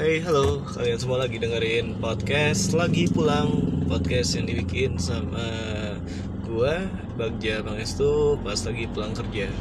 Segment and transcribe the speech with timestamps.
[0.00, 0.64] Hey halo.
[0.64, 3.68] Kalian semua lagi dengerin podcast lagi pulang.
[3.84, 5.44] Podcast yang dibikin sama
[6.48, 6.88] gua
[7.20, 9.52] Bagja Pangestu pas lagi pulang kerja.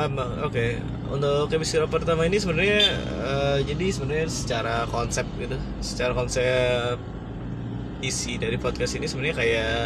[0.00, 0.80] Um, Oke.
[1.12, 2.96] Untuk episode pertama ini sebenarnya
[3.28, 6.96] eh, jadi sebenarnya secara konsep gitu, secara konsep
[8.00, 9.80] isi dari podcast ini sebenarnya kayak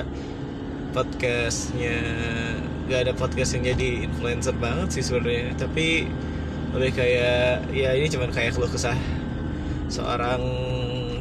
[0.95, 1.99] podcastnya
[2.87, 5.59] gak ada podcast yang jadi influencer banget sih sebenarnya.
[5.59, 6.07] Tapi
[6.71, 8.95] lebih kayak ya ini cuman kayak keluh kesah
[9.91, 10.39] seorang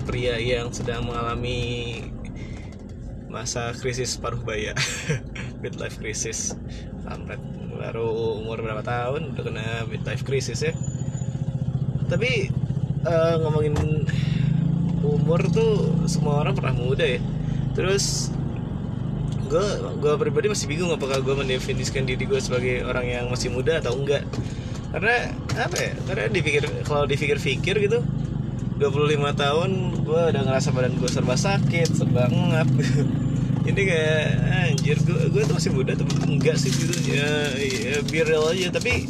[0.05, 2.01] pria yang sedang mengalami
[3.29, 4.73] masa krisis paruh baya
[5.61, 6.57] midlife crisis.
[7.05, 7.41] Kampret.
[7.79, 10.73] Baru umur berapa tahun udah kena midlife crisis ya.
[12.09, 12.49] Tapi
[13.05, 13.77] eh, ngomongin
[15.05, 17.21] umur tuh semua orang pernah muda ya.
[17.77, 18.33] Terus
[19.49, 19.65] gue
[19.97, 23.97] gue pribadi masih bingung apakah gue mendefinisikan diri gue sebagai orang yang masih muda atau
[23.97, 24.21] enggak
[24.89, 28.01] karena apa ya karena dipikir kalau dipikir-pikir gitu
[28.79, 29.69] 25 tahun
[30.07, 32.69] gue udah ngerasa badan gue serba sakit serba ngap.
[33.69, 36.95] Ini kayak anjir gue gue tuh masih muda tapi enggak sih gitu.
[37.11, 38.71] Ya, ya be real aja.
[38.71, 39.05] Tapi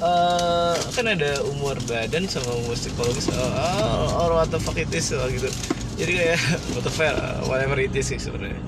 [0.00, 3.28] eh kan ada umur badan sama umur psikologis.
[3.28, 5.52] Oh, or what the fuck it is lah gitu.
[6.00, 6.40] Jadi kayak
[6.72, 7.12] what the fuck
[7.44, 8.58] whatever it is sih sebenarnya.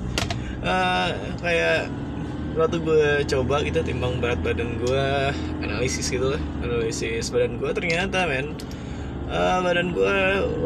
[0.62, 1.08] Eh,
[1.40, 1.88] kayak
[2.52, 5.06] waktu gue coba gitu timbang berat badan gue
[5.64, 8.52] analisis gitu lah analisis badan gue ternyata men
[9.32, 10.16] eh, badan gue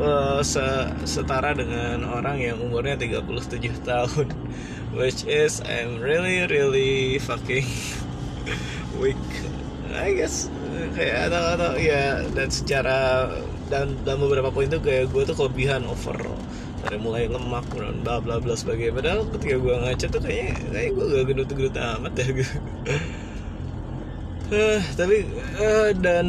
[0.03, 4.27] eh, se- setara dengan orang yang umurnya 37 tahun
[4.99, 7.67] which is I'm really really fucking
[9.01, 9.21] weak
[9.97, 10.53] I guess.
[10.93, 13.31] Kayak atau atau ya dan secara
[13.73, 16.17] dan dalam beberapa poin tuh kayak gue tuh kelebihan over
[16.87, 18.95] dari mulai lemak dan bla bla bla sebagainya.
[18.95, 22.55] Padahal ketika gue ngaca tuh kayaknya kayak gue gak gendut gendut amat ya gitu
[24.47, 25.27] Eh, tapi
[25.59, 26.27] eh, dan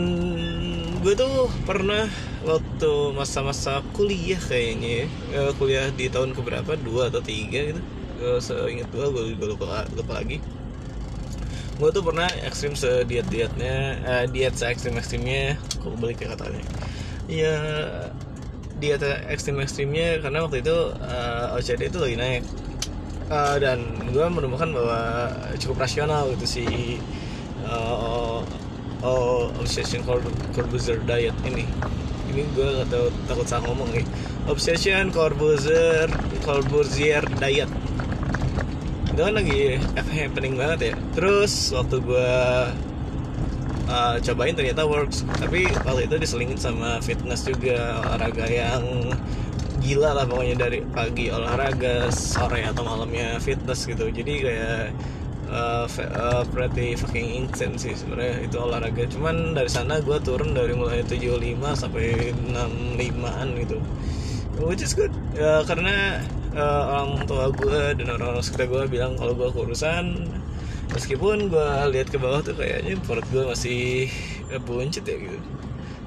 [1.06, 2.10] gue tuh pernah
[2.42, 6.74] waktu masa-masa kuliah kayaknya ya, eh, kuliah di tahun keberapa?
[6.82, 7.82] Dua atau tiga gitu.
[8.18, 9.06] Eh, seingat gue
[9.38, 10.42] gue lupa, lupa lagi.
[11.78, 16.66] Gue tuh pernah ekstrim sediat dietnya eh, diet se ekstrim ekstrimnya kok balik ke katanya.
[17.30, 17.54] Ya
[18.78, 22.44] diet ekstrim ekstrimnya karena waktu itu eh, OCD itu lagi naik.
[23.28, 25.00] Eh, dan gue menemukan bahwa
[25.60, 26.66] cukup rasional gitu si
[27.68, 28.40] uh,
[29.04, 30.24] oh, obsession Cor-
[30.56, 31.68] Corbusier diet ini.
[32.28, 34.06] Ini gue gak tahu takut salah ngomong nih.
[34.48, 36.08] Obsession Corbusier
[36.44, 37.68] Corbusier diet.
[39.12, 39.82] Itu kan lagi
[40.16, 40.96] happening banget ya.
[41.16, 42.32] Terus waktu gue
[43.88, 45.24] uh, cobain ternyata works.
[45.40, 48.84] Tapi waktu itu diselingin sama fitness juga olahraga yang
[49.82, 54.12] gila lah pokoknya dari pagi olahraga sore atau malamnya fitness gitu.
[54.12, 54.92] Jadi kayak
[55.48, 59.08] uh, uh, pretty fucking intense sih sebenarnya itu olahraga.
[59.08, 63.78] Cuman dari sana gue turun dari mulai 75 sampai 65an gitu.
[64.58, 65.14] Which is good.
[65.38, 66.26] Ya, karena
[66.58, 70.26] uh, orang tua gue dan orang-orang sekitar gue bilang kalau gue kurusan
[70.94, 74.12] meskipun gue lihat ke bawah tuh kayaknya perut gue masih
[74.52, 75.40] uh, buncit ya gitu.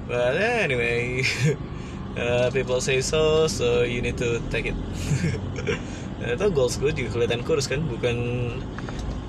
[0.09, 1.23] But anyway
[2.21, 4.79] uh, people say so so you need to take it.
[6.37, 8.17] Atau goals gue juga kelihatan kurus kan bukan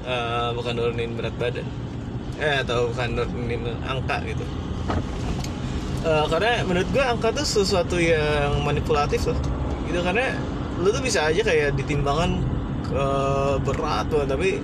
[0.03, 1.67] uh, bukan nurunin berat badan.
[2.41, 4.43] Eh atau bukan nurunin angka gitu.
[6.01, 9.37] Eh, karena menurut gue angka tuh sesuatu yang manipulatif loh.
[9.85, 10.33] Gitu karena
[10.81, 12.41] lu tuh bisa aja kayak ditimbangan
[12.81, 13.05] ke
[13.61, 14.57] berat tuh tapi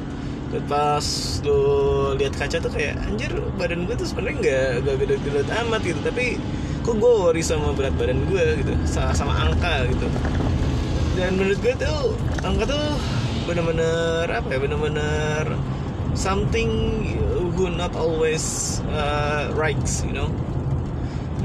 [0.67, 1.05] pas
[1.43, 1.59] lu
[2.15, 5.99] lihat kaca tuh kayak anjir badan gue tuh sebenarnya nggak nggak gede-gede amat gitu.
[6.01, 6.25] Tapi
[6.87, 8.73] kok gue worry sama berat badan gue gitu.
[8.87, 10.07] Sama, sama angka gitu.
[11.19, 12.15] Dan menurut gue tuh
[12.45, 12.85] angka tuh
[13.47, 15.43] bener-bener apa ya bener-bener
[16.15, 16.69] something
[17.55, 20.29] who not always uh, right you know?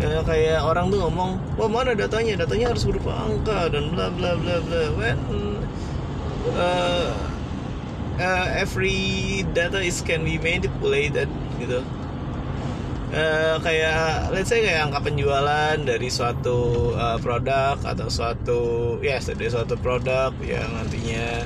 [0.02, 2.42] Ya, kayak orang tuh ngomong wah mana datanya?
[2.42, 5.18] Datanya harus berupa angka dan bla bla bla bla when
[6.58, 7.31] uh,
[8.18, 11.28] uh, every data is can be manipulated
[11.60, 11.80] gitu.
[13.12, 18.60] Eh, kayak let's say kayak angka penjualan dari suatu uh, produk atau suatu
[19.04, 21.44] yes, dari suatu produk yang nantinya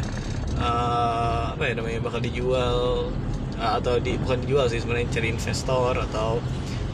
[0.63, 3.11] uh, apa ya namanya bakal dijual
[3.59, 6.39] uh, atau di bukan dijual sih sebenarnya cari investor atau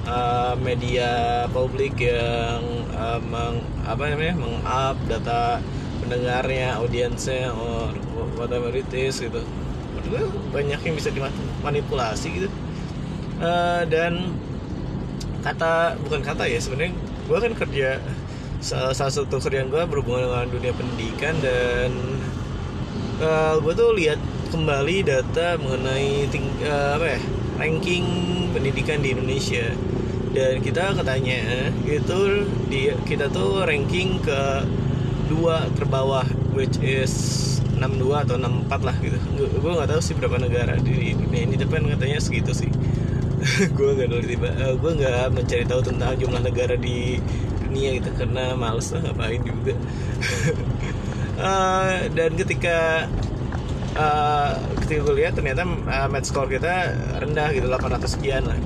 [0.09, 2.65] uh, media publik yang
[2.97, 5.61] uh, meng, apa namanya meng-up data
[6.13, 7.89] pendengarnya audiensnya or
[8.37, 9.41] whatever it is gitu.
[10.53, 12.49] Banyak yang bisa dimanipulasi gitu.
[13.41, 14.37] Uh, dan
[15.41, 16.95] kata bukan kata ya sebenarnya
[17.27, 17.99] gue kan kerja
[18.63, 21.91] salah, satu kerjaan gue berhubungan dengan dunia pendidikan dan
[23.19, 24.21] uh, gue tuh lihat
[24.53, 27.21] kembali data mengenai ting, uh, apa ya
[27.57, 28.05] ranking
[28.53, 29.73] pendidikan di Indonesia.
[30.33, 34.65] Dan kita katanya itu di kita tuh ranking ke
[35.33, 37.13] dua terbawah which is
[37.81, 39.19] 62 atau 64 lah gitu.
[39.59, 42.71] Gue nggak tahu sih berapa negara di dunia ini tapi kan katanya segitu sih.
[43.77, 47.19] Gue nggak ngerti uh, gue nggak mencari tahu tentang jumlah negara di
[47.67, 49.75] dunia gitu karena males lah ngapain juga.
[51.43, 53.11] Uh, dan ketika
[53.99, 54.55] uh,
[54.85, 58.59] ketika gue lihat ternyata uh, match score kita rendah gitu 800 sekian lah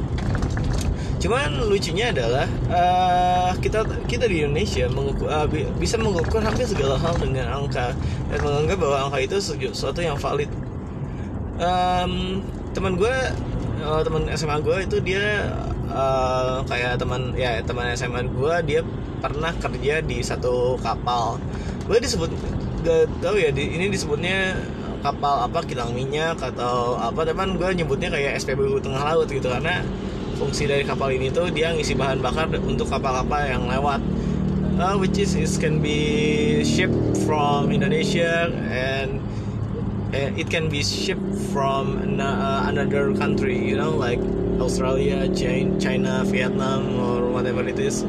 [1.17, 5.49] cuman lucunya adalah uh, kita kita di Indonesia mengukur, uh,
[5.81, 7.97] bisa mengukur hampir segala hal dengan angka.
[8.29, 10.51] Dan menganggap bahwa angka itu sesuatu yang valid.
[11.57, 12.45] Um,
[12.77, 13.17] teman gue
[13.81, 15.49] uh, teman SMA gue itu dia
[15.89, 18.81] uh, kayak teman ya teman SMA gue dia
[19.25, 21.41] pernah kerja di satu kapal.
[21.89, 22.29] Gue disebut
[22.85, 24.61] gak tau ya di, ini disebutnya
[25.01, 29.49] kapal apa kilang minyak atau apa teman gue nyebutnya kayak SPBU tengah laut gitu.
[29.49, 29.81] Karena
[30.37, 34.00] fungsi dari kapal ini tuh dia ngisi bahan bakar untuk kapal-kapal yang lewat
[34.79, 39.19] uh, which is it can be shipped from Indonesia and
[40.12, 44.21] uh, it can be shipped from uh, another country you know like
[44.56, 45.29] Australia,
[45.77, 48.09] China, Vietnam or whatever it is.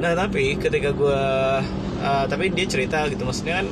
[0.00, 1.22] Nah tapi ketika gue,
[2.00, 3.66] uh, tapi dia cerita gitu maksudnya kan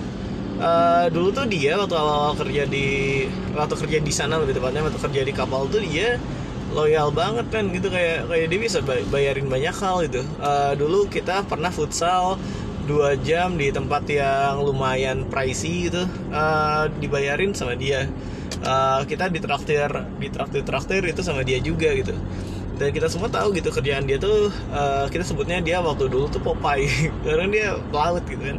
[0.60, 2.86] uh, dulu tuh dia waktu awal-awal kerja di
[3.56, 6.20] waktu kerja di sana lebih tepatnya waktu kerja di kapal tuh dia
[6.72, 7.88] loyal banget kan gitu.
[7.90, 10.22] Kayak kayak dia bisa bayarin banyak hal gitu.
[10.38, 12.40] Uh, dulu kita pernah futsal
[12.88, 16.06] dua jam di tempat yang lumayan pricey gitu.
[16.30, 18.08] Uh, dibayarin sama dia.
[18.60, 19.88] Uh, kita ditraktir
[20.20, 22.12] ditraktir traktir itu sama dia juga gitu.
[22.80, 26.40] Dan kita semua tahu gitu kerjaan dia tuh uh, kita sebutnya dia waktu dulu tuh
[26.40, 26.88] Popeye.
[27.24, 28.58] Karena dia laut gitu kan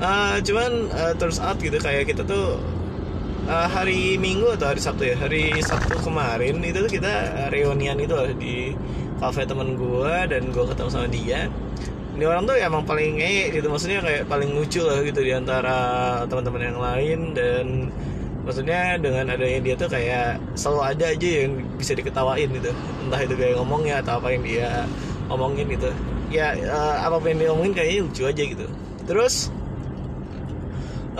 [0.00, 2.58] uh, cuman uh, terus out gitu kayak kita tuh
[3.50, 5.16] uh, hari Minggu atau hari Sabtu ya?
[5.18, 7.12] Hari Sabtu kemarin itu tuh kita
[7.50, 8.72] reunian itu di
[9.18, 11.50] kafe temen gue dan gue ketemu sama dia.
[12.14, 15.78] Ini orang tuh emang paling nge gitu maksudnya kayak paling lucu lah gitu di antara
[16.28, 17.66] teman-teman yang lain dan
[18.44, 22.70] maksudnya dengan adanya dia tuh kayak selalu ada aja yang bisa diketawain gitu.
[23.06, 24.84] Entah itu kayak ngomongnya atau apa yang dia
[25.28, 25.90] ngomongin gitu.
[26.30, 28.66] Ya uh, apa yang dia ngomongin kayaknya lucu aja gitu.
[29.08, 29.50] Terus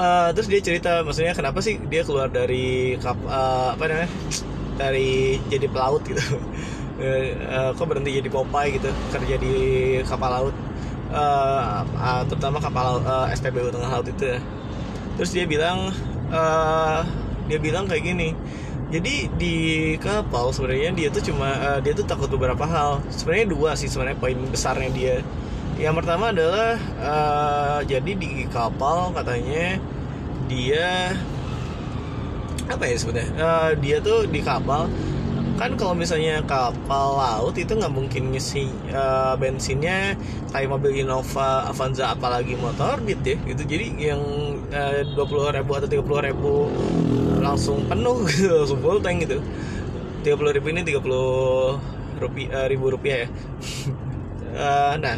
[0.00, 4.10] uh, terus dia cerita maksudnya kenapa sih dia keluar dari kap uh, apa namanya
[4.80, 6.20] dari jadi pelaut gitu.
[6.96, 9.54] Uh, kok berhenti jadi Popeye gitu kerja di
[10.08, 10.56] kapal laut.
[11.10, 14.38] Uh, uh, terutama kapal uh, SPBU tengah laut itu ya.
[15.20, 15.92] Terus dia bilang
[16.32, 17.04] uh,
[17.44, 18.32] dia bilang kayak gini
[18.90, 19.56] jadi di
[20.02, 22.98] kapal sebenarnya dia tuh cuma uh, dia tuh takut beberapa hal.
[23.14, 25.14] Sebenarnya dua sih sebenarnya poin besarnya dia
[25.80, 29.80] yang pertama adalah uh, jadi di kapal katanya
[30.44, 31.16] dia
[32.68, 34.92] apa ya sebenarnya uh, dia tuh di kapal.
[35.56, 40.16] Kan kalau misalnya kapal laut itu nggak mungkin ngisi uh, bensinnya
[40.56, 43.38] kayak mobil Innova Avanza apalagi motor gitu ya.
[43.44, 43.62] Gitu.
[43.68, 44.22] Jadi yang
[45.16, 46.72] dua puluh ribu atau tiga puluh ribu
[47.44, 49.40] langsung penuh gitu langsung full tank gitu.
[50.24, 51.76] tiga puluh ribu ini tiga puluh
[52.20, 53.28] rupiah, ribu rupiah ya.
[54.56, 55.16] Uh, nah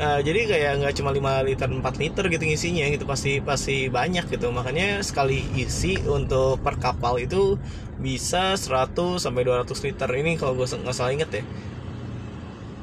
[0.00, 4.32] Uh, jadi kayak nggak cuma 5 liter 4 liter gitu ngisinya gitu pasti pasti banyak
[4.32, 4.48] gitu.
[4.48, 7.60] Makanya sekali isi untuk per kapal itu
[8.00, 10.08] bisa 100 sampai 200 liter.
[10.08, 11.44] Ini kalau gue nggak salah inget ya.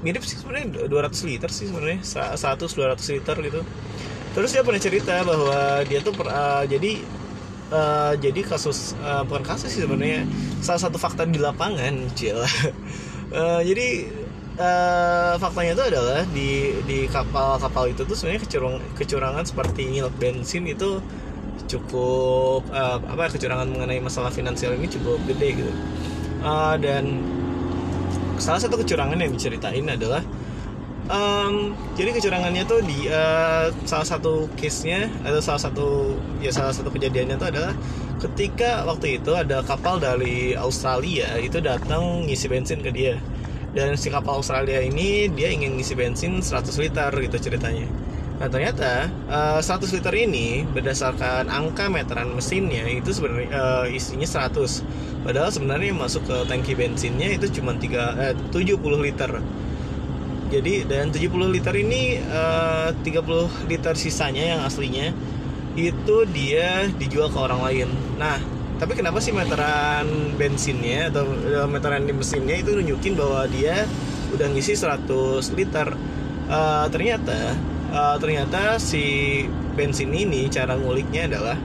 [0.05, 2.05] Mirip sih sebenarnya 200 liter sih sebenarnya.
[2.05, 3.61] 100 200 liter gitu.
[4.37, 7.01] Terus dia pernah cerita bahwa dia tuh per, uh, jadi
[7.73, 10.29] uh, jadi kasus uh, bukan kasus sih sebenarnya.
[10.61, 12.37] Salah satu fakta di lapangan cil.
[13.33, 14.05] Uh, jadi
[14.57, 20.65] uh, faktanya itu adalah di di kapal-kapal itu tuh sebenarnya kecurang, kecurangan seperti ngilap bensin
[20.67, 20.99] itu
[21.67, 25.73] cukup uh, apa kecurangan mengenai masalah finansial ini cukup gede gitu.
[26.41, 27.21] Uh, dan
[28.37, 30.21] salah satu kecurangan yang diceritain adalah
[31.09, 36.93] um, jadi kecurangannya tuh di uh, salah satu case-nya atau salah satu ya salah satu
[36.93, 37.73] kejadiannya tuh adalah
[38.21, 43.17] ketika waktu itu ada kapal dari Australia itu datang ngisi bensin ke dia
[43.77, 47.85] dan si kapal Australia ini dia ingin ngisi bensin 100 liter gitu ceritanya.
[48.41, 54.25] Nah ternyata uh, eh, 100 liter ini berdasarkan angka meteran mesinnya itu sebenarnya uh, isinya
[54.25, 59.31] 100 padahal sebenarnya masuk ke tangki bensinnya itu cuma 3, eh, 70 liter.
[60.47, 65.13] Jadi dan 70 liter ini uh, 30 liter sisanya yang aslinya
[65.77, 67.89] itu dia dijual ke orang lain.
[68.17, 73.89] Nah tapi kenapa sih meteran bensinnya atau eh, meteran di mesinnya itu nunjukin bahwa dia
[74.33, 75.93] udah ngisi 100 liter?
[76.47, 77.59] Uh, ternyata
[77.91, 79.43] uh, ternyata si
[79.75, 81.59] bensin ini cara nguliknya adalah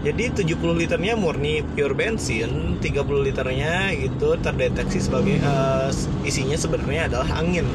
[0.00, 5.92] jadi 70 liternya murni pure bensin 30 liternya itu terdeteksi sebagai uh,
[6.24, 7.68] isinya sebenarnya adalah angin.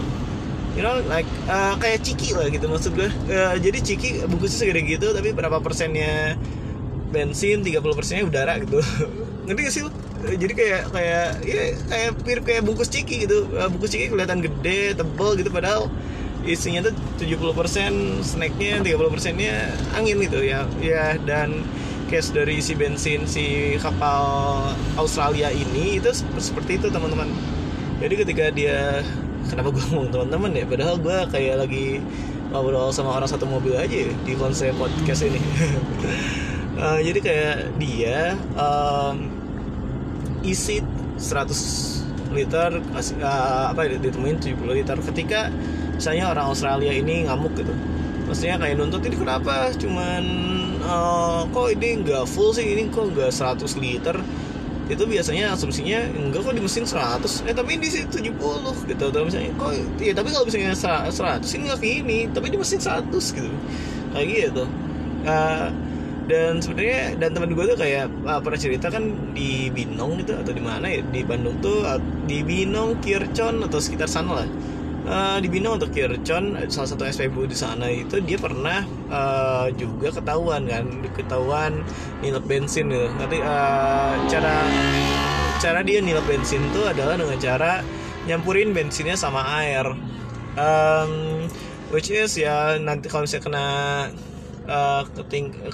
[0.74, 4.82] You know like uh, kayak ciki lah gitu maksud gue uh, jadi ciki bungkusnya segede
[4.84, 6.36] gitu tapi berapa persennya
[7.09, 8.79] bensin 30 persennya udara gitu.
[9.45, 9.83] Ngerti gak sih
[10.25, 13.45] jadi kayak kayak ya kayak mirip kayak bungkus ciki gitu.
[13.53, 15.91] Uh, bungkus ciki kelihatan gede tebel gitu padahal
[16.45, 20.65] isinya tuh 70% snacknya 30 persennya angin gitu ya.
[20.81, 21.62] Ya dan
[22.09, 24.62] case dari si bensin si kapal
[24.97, 27.29] Australia ini itu seperti itu teman-teman.
[28.01, 29.05] Jadi ketika dia
[29.50, 30.65] kenapa gue ngomong teman-teman ya?
[30.65, 32.01] Padahal gue kayak lagi
[32.53, 35.41] ngobrol sama orang satu mobil aja ya, di konsep podcast ini
[36.79, 39.32] uh, jadi kayak dia um,
[40.46, 40.79] isi
[41.17, 44.98] 100 liter uh, apa ya, ditemuin 70 liter.
[45.00, 45.50] Ketika
[45.96, 47.72] misalnya orang Australia ini ngamuk gitu
[48.25, 49.72] maksudnya kayak nuntut ini kenapa?
[49.77, 50.24] Cuman
[50.82, 52.65] uh, kok ini nggak full sih?
[52.65, 54.17] Ini kok nggak 100 liter?
[54.86, 59.03] Itu biasanya asumsinya enggak kok di mesin 100 eh tapi di situ 70 gitu.
[59.10, 63.13] Atau misalnya kok ya tapi kalau misalnya 100 ini nggak ini tapi di mesin 100
[63.13, 63.50] gitu.
[64.13, 64.63] Kayak gitu.
[65.25, 65.70] Uh,
[66.25, 70.53] dan sebenarnya dan teman gue tuh kayak uh, pernah cerita kan di Binong gitu atau
[70.53, 71.05] di mana ya?
[71.05, 74.50] Di Bandung tuh uh, di Binong Kircon atau sekitar sana lah.
[75.05, 78.82] Uh, di Binong untuk Kircon salah satu SPBU di sana itu dia pernah
[79.13, 81.86] uh, juga ketahuan kan ketahuan
[82.25, 83.05] nilai bensin gitu.
[83.22, 84.65] Nanti uh, cara
[85.62, 87.86] cara dia nilai bensin tuh adalah dengan cara
[88.25, 89.86] nyampurin bensinnya sama air.
[90.55, 91.46] Um,
[91.94, 93.67] which is ya nanti kalau misalnya kena
[94.67, 95.03] uh,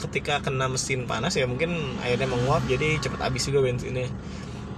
[0.07, 4.07] ketika kena mesin panas ya mungkin airnya menguap jadi cepat habis juga bensinnya.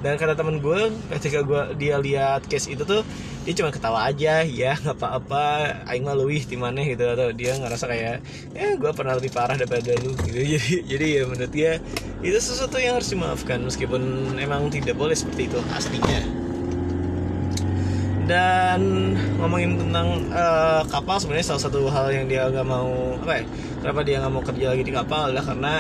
[0.03, 3.07] Dan kata temen gue ketika gue dia lihat case itu tuh
[3.47, 5.43] dia cuma ketawa aja ya nggak apa-apa
[5.87, 7.07] aing mah luwih di mana gitu.
[7.07, 8.19] Atau dia ngerasa kayak
[8.51, 10.39] ya gue pernah lebih parah daripada lu gitu.
[10.59, 11.79] Jadi jadi ya menurut dia
[12.19, 16.43] itu sesuatu yang harus dimaafkan meskipun emang tidak boleh seperti itu aslinya.
[18.23, 23.43] Dan ngomongin tentang uh, kapal sebenarnya salah satu hal yang dia nggak mau apa ya
[23.83, 25.27] kenapa dia nggak mau kerja lagi di kapal?
[25.27, 25.73] Adalah karena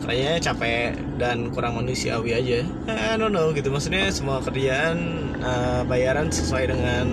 [0.00, 2.64] kayaknya capek dan kurang manusiawi aja.
[2.88, 3.68] I don't know gitu.
[3.68, 4.96] Maksudnya semua kerjaan
[5.44, 7.06] uh, bayaran sesuai dengan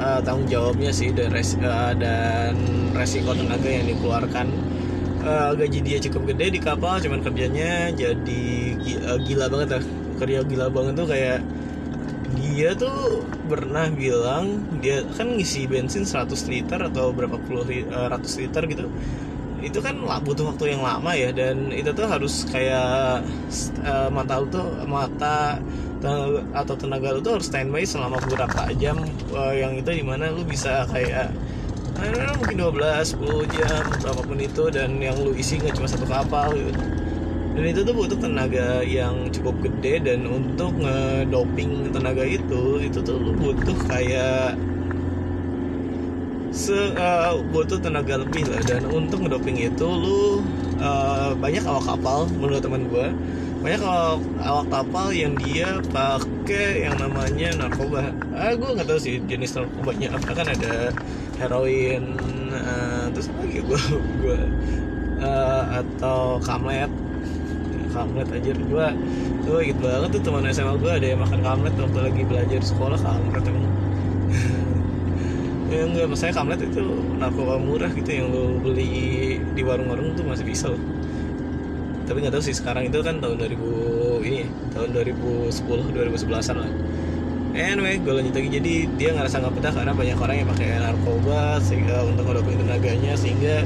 [0.00, 2.56] uh, tanggung jawabnya sih dan res uh, dan
[2.96, 4.48] resiko tenaga yang dikeluarkan.
[5.24, 8.44] Uh, gaji dia cukup gede di kapal cuman kerjanya jadi
[9.04, 9.84] uh, gila banget lah.
[10.16, 11.44] Kerja gila banget tuh kayak
[12.40, 18.62] dia tuh pernah bilang dia kan ngisi bensin 100 liter atau berapa puluh ratus liter
[18.68, 18.88] gitu.
[19.64, 23.24] Itu kan butuh waktu yang lama ya dan itu tuh harus kayak
[23.84, 25.56] uh, mata lu tuh mata
[26.04, 29.00] tenaga, atau tenaga lu tuh harus standby selama beberapa jam
[29.32, 31.32] uh, yang itu di mana lu bisa kayak
[31.96, 35.88] know, mungkin 12, 10 jam atau apa pun itu dan yang lu isi nggak cuma
[35.88, 37.03] satu kapal gitu
[37.54, 43.14] dan itu tuh butuh tenaga yang cukup gede dan untuk ngedoping tenaga itu itu tuh
[43.14, 44.58] lu butuh kayak
[46.54, 48.62] se uh, butuh tenaga lebih lah.
[48.66, 50.42] Dan untuk ngedoping itu lu
[50.82, 53.06] uh, banyak awak kapal menurut teman gue
[53.62, 58.10] banyak awak, awak kapal yang dia pakai yang namanya narkoba.
[58.34, 60.30] Ah gue nggak tahu sih jenis narkobanya apa.
[60.30, 60.90] Kan ada
[61.38, 62.18] heroin
[62.50, 63.82] uh, terus apa lagi gue
[64.22, 64.40] gue
[65.22, 66.90] uh, atau kamlet
[67.94, 68.86] kamlet aja gue
[69.46, 72.98] gue gitu banget tuh teman SMA gue ada yang makan kamlet waktu lagi belajar sekolah
[72.98, 73.66] kamlet emang.
[75.74, 76.82] Ya enggak maksudnya kamlet itu
[77.18, 80.82] narkoba murah gitu yang lo beli di warung-warung tuh masih bisa loh.
[82.04, 84.44] Tapi nggak tahu sih sekarang itu kan tahun 2000 ini
[84.76, 85.50] tahun 2010
[85.94, 86.70] 2011an lah.
[87.54, 88.50] Anyway gue lanjut lagi.
[88.50, 93.12] Jadi dia ngerasa nggak betah karena banyak orang yang pakai narkoba sehingga untuk ngedoping tenaganya
[93.14, 93.62] sehingga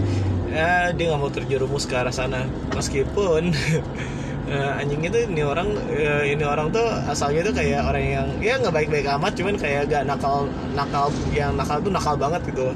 [0.52, 2.44] ya dia nggak mau terjerumus ke arah sana.
[2.72, 3.52] Meskipun
[4.52, 8.54] uh, anjing itu ini orang uh, ini orang tuh asalnya tuh kayak orang yang ya
[8.56, 12.72] nggak baik-baik amat cuman kayak gak nakal nakal yang nakal tuh nakal banget gitu.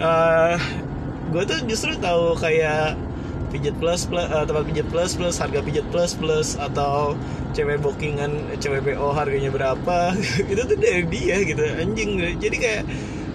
[0.00, 0.56] Uh,
[1.30, 2.96] gue tuh justru tahu kayak
[3.50, 7.18] pijat plus plus uh, tempat pijat plus plus harga pijat plus plus atau
[7.50, 8.30] cewek bookingan
[8.62, 10.14] cewek bo harganya berapa.
[10.50, 12.38] Itu tuh dari dia gitu anjing.
[12.38, 12.82] Jadi kayak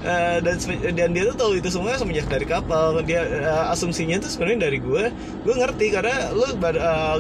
[0.05, 0.61] Uh, dan
[0.93, 3.01] dan dia tuh tahu itu semua semenjak dari kapal.
[3.01, 5.09] Dia uh, asumsinya tuh sebenarnya dari gue
[5.41, 7.17] gue ngerti karena lu uh,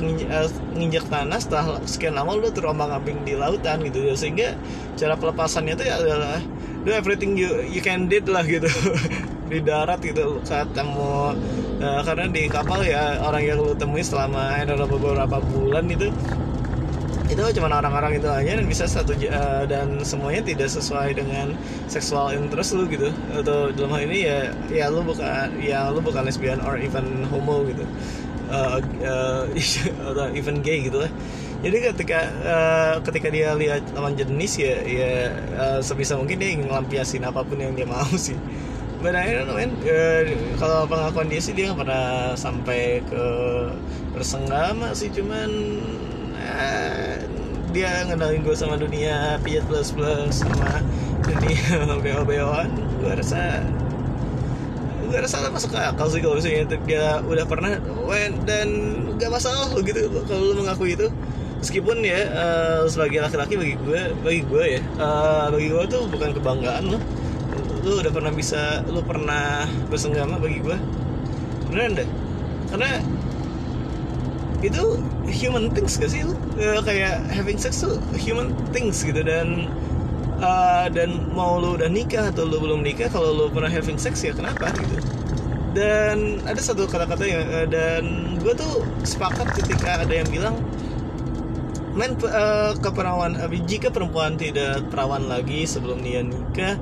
[0.77, 4.53] nginjak tanah setelah sekian lama lu terombang ambing di lautan gitu sehingga
[4.93, 6.37] cara pelepasannya tuh ya adalah
[6.85, 8.69] do everything you you can did lah gitu.
[9.45, 11.37] Di darat gitu saat kamu
[11.81, 14.57] uh, karena di kapal ya orang yang lu temui selama
[14.89, 16.09] beberapa bulan itu
[17.25, 21.57] itu cuma orang-orang itu aja dan bisa satu uh, dan semuanya tidak sesuai dengan
[21.89, 23.09] seksual interest lu gitu.
[23.33, 24.37] Atau dalam hal ini ya
[24.69, 27.81] ya lu bukan ya lu bukan lesbian or even homo gitu.
[28.45, 29.41] Uh, uh,
[30.13, 31.11] atau even gay gitu lah.
[31.65, 35.11] Jadi ketika uh, ketika dia lihat lawan jenis ya ya
[35.57, 38.37] uh, sebisa mungkin dia ingin melampiasin apa pun yang dia mau sih.
[39.01, 39.73] But I don't know man.
[39.81, 40.29] Uh,
[40.61, 43.25] kalau pengakuan dia sih dia pernah sampai ke
[44.13, 45.49] bersenggama sih cuman
[47.75, 50.79] dia ngenalin gue sama dunia pijat plus plus sama
[51.27, 52.71] dunia beo beoan
[53.03, 53.59] gue rasa
[55.05, 57.77] gue rasa masuk akal sih kalau misalnya dia udah pernah
[58.09, 58.67] when, dan
[59.15, 61.07] gak masalah lo gitu kalau lo mengaku itu.
[61.55, 66.29] Meskipun ya uh, sebagai laki-laki bagi gue bagi gue ya uh, bagi gue tuh bukan
[66.37, 66.99] kebanggaan lo
[67.81, 70.77] lu udah pernah bisa lu pernah bersenggama bagi gue
[71.69, 72.09] beneran deh.
[72.69, 73.01] Karena
[74.61, 76.23] itu human things gak sih?
[76.23, 79.19] Lu uh, kayak having sex tuh human things gitu.
[79.25, 79.71] Dan
[80.39, 84.23] uh, dan mau lu udah nikah atau lu belum nikah kalau lu pernah having sex
[84.23, 84.97] ya kenapa gitu.
[85.75, 90.55] Dan ada satu kata-kata ya uh, dan gue tuh sepakat ketika ada yang bilang
[91.95, 96.75] men uh, keperawan uh, jika perempuan tidak perawan lagi sebelum dia nikah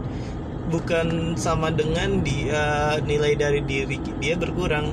[0.73, 4.89] bukan sama dengan dia nilai dari diri dia berkurang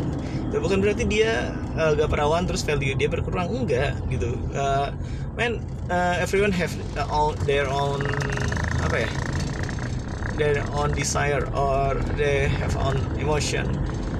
[0.59, 3.47] bukan berarti dia uh, gak perawan terus value dia berkurang.
[3.47, 4.35] Enggak gitu.
[4.51, 4.91] Uh,
[5.39, 6.75] man uh, everyone have
[7.07, 8.03] all their own
[8.83, 9.11] apa ya
[10.35, 13.69] their own desire or they have own emotion.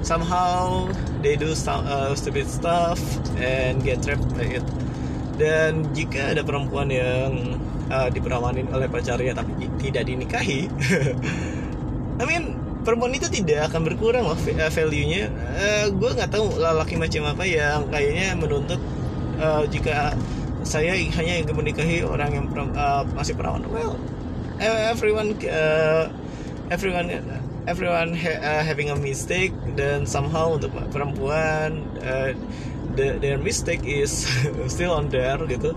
[0.01, 0.87] Somehow
[1.19, 2.97] they do some, uh, stupid stuff
[3.37, 4.65] and get trapped by it.
[5.35, 7.57] Dan jika ada perempuan yang
[7.91, 10.71] uh, diperawanin oleh pacarnya tapi tidak dinikahi
[12.21, 14.37] I mean perempuan itu tidak akan berkurang loh
[14.69, 15.29] value-nya.
[15.57, 18.81] Uh, gue nggak tahu laki macam apa yang kayaknya menuntut
[19.41, 20.13] uh, jika
[20.61, 22.45] saya hanya ingin menikahi orang yang
[22.77, 23.65] uh, masih perawan.
[23.69, 23.97] Well
[24.61, 26.13] everyone uh,
[26.69, 27.09] everyone
[27.65, 32.33] everyone ha uh, having a mistake dan somehow untuk perempuan uh,
[32.93, 34.29] the, their mistake is
[34.73, 35.73] still on there gitu.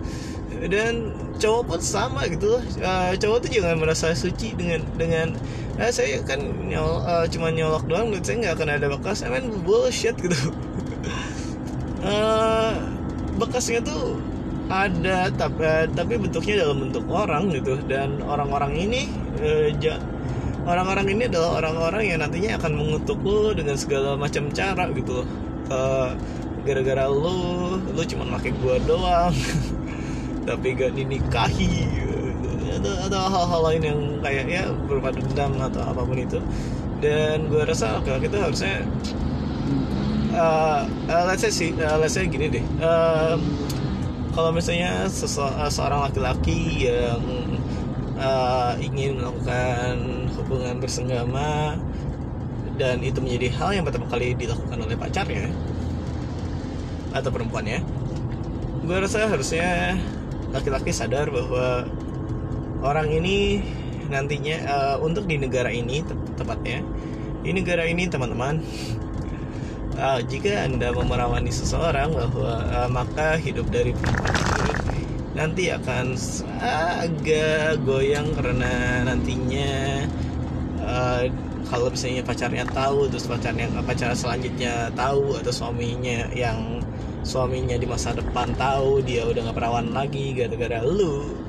[0.64, 2.60] Dan cowok pun sama gitu.
[2.80, 5.34] Uh, cowok tuh jangan merasa suci dengan dengan
[5.78, 9.22] uh, saya kan nyol, uh, cuma nyolok doang dan saya nggak akan ada bekas.
[9.22, 10.36] I mean bullshit gitu.
[12.04, 12.78] Uh,
[13.40, 14.18] bekasnya tuh
[14.70, 17.78] ada tapi tapi bentuknya dalam bentuk orang gitu.
[17.86, 19.10] Dan orang-orang ini
[20.64, 25.28] orang-orang ini adalah orang-orang yang nantinya akan mengutuk lo dengan segala macam cara gitu
[25.68, 26.16] uh,
[26.64, 29.34] gara-gara lu lu cuma pakai gua doang.
[30.48, 31.88] Tapi gak dinikahi
[32.84, 36.36] ada ada hal-hal lain yang kayak ya berupa dendam atau apa pun itu.
[37.00, 38.84] Dan gue rasa laki-laki itu harusnya
[40.36, 42.64] uh, uh, let's say sih uh, let's say gini deh.
[42.84, 43.40] Uh,
[44.36, 47.22] kalau misalnya seseorang laki-laki yang
[48.20, 51.80] uh, ingin melakukan hubungan bersenggama
[52.76, 55.46] dan itu menjadi hal yang pertama kali dilakukan oleh pacarnya
[57.14, 57.78] atau perempuannya
[58.84, 59.96] gue rasa harusnya
[60.50, 61.86] laki-laki sadar bahwa
[62.84, 63.64] orang ini
[64.12, 66.84] nantinya uh, untuk di negara ini te tepatnya
[67.40, 68.60] di negara ini teman-teman
[69.96, 74.70] uh, jika anda memerawani seseorang bahwa uh, maka hidup dari ini
[75.34, 76.14] nanti akan
[77.02, 80.06] agak goyang karena nantinya
[80.78, 81.26] uh,
[81.66, 86.78] kalau misalnya pacarnya tahu terus pacarnya pacar selanjutnya tahu atau suaminya yang
[87.24, 91.43] suaminya di masa depan tahu dia udah nggak perawan lagi gara-gara lu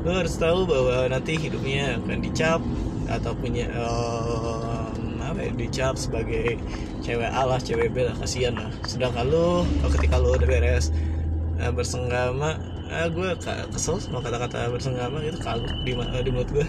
[0.00, 2.60] lu harus tahu bahwa nanti hidupnya akan dicap
[3.10, 6.56] atau punya um, apa ya dicap sebagai
[7.04, 8.70] cewek Allah cewek B lah kasihan lah.
[8.86, 10.94] Sedangkan lu ketika lu udah beres
[11.60, 12.56] uh, bersenggama
[12.90, 13.30] uh, gue
[13.70, 16.66] kesel sama kata-kata bersenggama itu kagum di di mulut gue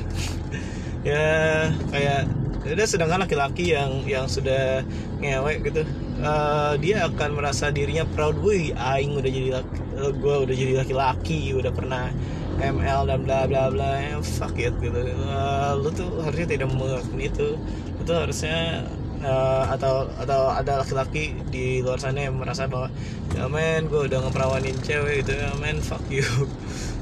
[1.09, 2.29] ya kayak
[2.61, 4.85] udah sedangkan laki-laki yang yang sudah
[5.17, 5.81] ngewek gitu
[6.21, 10.73] uh, dia akan merasa dirinya proud gue aing udah jadi laki, uh, gue udah jadi
[10.85, 12.13] laki-laki udah pernah
[12.61, 15.01] ML dan bla bla bla fuck it gitu.
[15.25, 17.57] Uh, lu tuh harusnya tidak mengakui itu.
[17.97, 18.85] Itu harusnya
[19.25, 22.93] uh, atau atau ada laki-laki di luar sana yang merasa bahwa
[23.33, 26.25] ya men gue udah ngeperawanin cewek gitu ya men fuck you.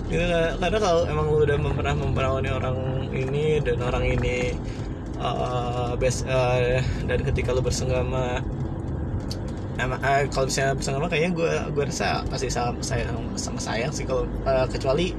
[0.10, 2.78] Gitu karena kalau emang lu udah pernah memperawani orang
[3.13, 4.58] ini dan orang ini
[5.22, 8.41] uh, best uh, dan ketika lu bersenggama
[9.80, 10.02] emang
[10.34, 14.67] kalau misalnya bersama kayaknya gue gue rasa pasti sama sayang sama sayang sih kalau uh,
[14.67, 15.15] kecuali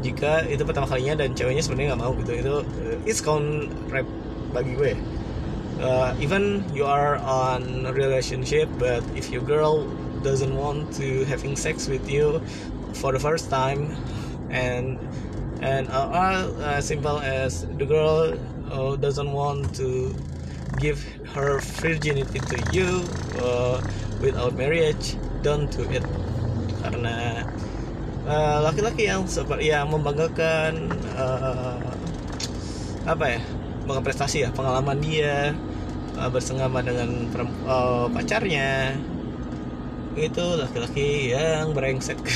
[0.00, 2.32] jika itu pertama kalinya dan ceweknya sebenarnya nggak mau gitu.
[2.36, 4.08] Itu uh, it's count rap
[4.50, 4.92] bagi gue.
[5.80, 9.88] Uh, even you are on relationship but if your girl
[10.20, 12.36] doesn't want to having sex with you
[12.92, 13.96] for the first time
[14.52, 15.00] and
[15.64, 18.36] and uh, uh, simple as the girl
[18.68, 20.12] uh, doesn't want to
[20.76, 21.00] give
[21.32, 23.04] her virginity to you
[23.40, 23.80] uh,
[24.20, 26.04] without marriage don't do it.
[26.84, 27.44] Karena
[28.30, 31.82] uh, laki-laki yang seperti yang membanggakan uh,
[33.04, 33.40] apa ya
[33.90, 35.50] prestasi ya pengalaman dia
[36.14, 37.26] uh, bersengama dengan
[37.66, 38.94] uh, pacarnya
[40.14, 42.18] itu laki-laki yang brengsek.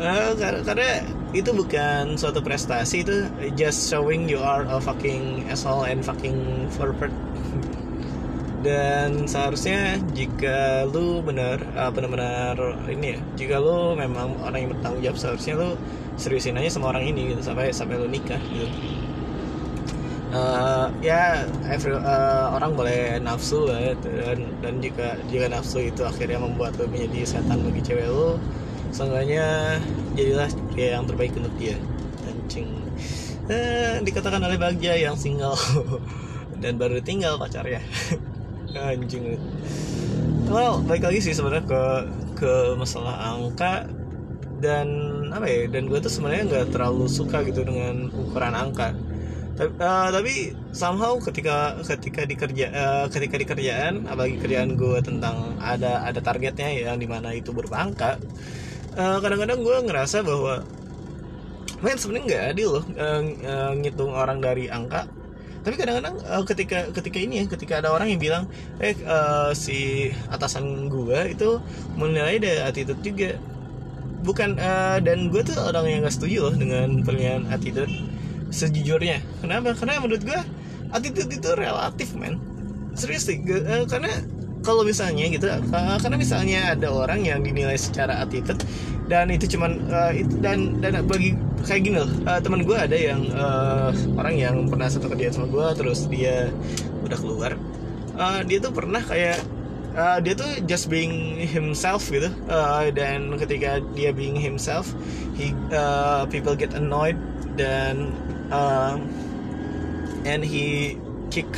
[0.00, 0.32] Uh,
[0.64, 1.04] karena
[1.36, 7.12] itu bukan suatu prestasi itu just showing you are a fucking asshole and fucking pervert
[8.60, 12.56] dan seharusnya jika lu benar uh, benar-benar
[12.92, 15.68] ini ya jika lu memang orang yang bertanggung jawab seharusnya lu
[16.20, 18.68] seriusin aja sama orang ini gitu sampai sampai lu nikah gitu.
[20.30, 26.38] Uh, ya every, uh, orang boleh nafsu ya dan dan jika jika nafsu itu akhirnya
[26.38, 28.38] membuat lu menjadi setan bagi cewek lu
[28.94, 29.80] seenggaknya
[30.14, 31.74] jadilah pria yang terbaik untuk dia.
[32.28, 32.68] Anjing.
[33.50, 35.56] Uh, dikatakan oleh Bagja yang single.
[36.60, 37.80] Dan baru tinggal pacarnya
[38.74, 39.38] anjing.
[40.50, 41.82] Well baik lagi sih sebenarnya ke
[42.40, 43.86] ke masalah angka
[44.60, 44.88] dan
[45.32, 48.92] apa ya dan gue tuh sebenarnya nggak terlalu suka gitu dengan ukuran angka.
[49.60, 54.98] Tapi, uh, tapi somehow ketika ketika di kerja uh, ketika di kerjaan apalagi kerjaan gue
[55.04, 58.16] tentang ada ada targetnya yang di mana itu berupa angka
[58.96, 60.64] uh, kadang-kadang gue ngerasa bahwa
[61.84, 65.04] main sebenarnya nggak adil loh uh, uh, ngitung orang dari angka
[65.60, 68.44] tapi kadang-kadang uh, ketika ketika ini ya ketika ada orang yang bilang
[68.80, 71.60] eh uh, si atasan gue itu
[71.96, 73.36] menilai dari attitude juga.
[74.20, 77.88] Bukan uh, dan gue tuh orang yang gak setuju loh dengan penilaian attitude
[78.52, 79.24] sejujurnya.
[79.40, 79.72] Kenapa?
[79.72, 80.40] Karena menurut gue
[80.92, 82.36] attitude itu relatif man
[82.94, 84.10] serius sih uh, karena
[84.60, 88.60] kalau misalnya gitu uh, karena misalnya ada orang yang dinilai secara attitude
[89.10, 91.34] dan itu cuman uh, itu dan dan bagi
[91.66, 95.48] kayak gini loh uh, teman gue ada yang uh, orang yang pernah satu kerjaan sama
[95.50, 96.52] gue terus dia
[97.02, 97.52] udah keluar.
[98.14, 99.40] Uh, dia tuh pernah kayak
[99.96, 104.92] uh, dia tuh just being himself gitu uh, dan ketika dia being himself
[105.34, 107.16] he uh, people get annoyed
[107.56, 108.12] dan
[108.52, 109.00] uh,
[110.28, 110.94] and he
[111.32, 111.48] kick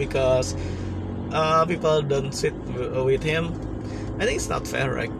[0.00, 0.56] because
[1.32, 3.54] uh, people don't sit with him.
[4.18, 5.12] I think it's not fair right?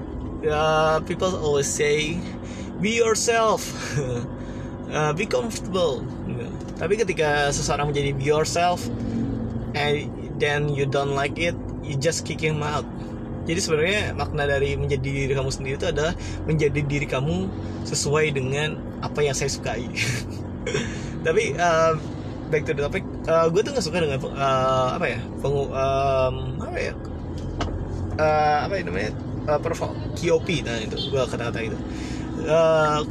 [0.47, 2.19] Uh, people always say
[2.81, 3.67] be yourself.
[4.87, 5.99] Uh, be comfortable.
[6.79, 8.87] Tapi ketika seseorang menjadi be yourself
[9.75, 10.07] and
[10.39, 12.87] then you don't like it you just kick him out.
[13.47, 16.15] Jadi sebenarnya makna dari menjadi diri kamu sendiri itu adalah
[16.47, 17.47] menjadi diri kamu
[17.87, 19.87] sesuai dengan apa yang saya sukai.
[21.27, 21.95] Tapi uh,
[22.49, 23.05] back to the topic.
[23.27, 26.93] Uh, gue tuh nggak suka dengan uh, apa ya pengu um, apa ya
[28.19, 29.11] uh, apa ya namanya
[29.51, 31.79] uh, perform KOP nah itu gue kata-kata itu.
[32.47, 33.03] Uh,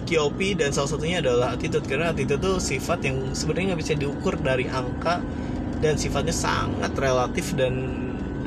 [0.00, 4.34] KOP dan salah satunya adalah attitude karena attitude itu sifat yang sebenarnya nggak bisa diukur
[4.40, 5.20] dari angka
[5.84, 7.92] dan sifatnya sangat relatif dan